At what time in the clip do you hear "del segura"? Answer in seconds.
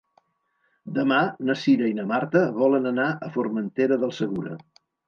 4.07-4.61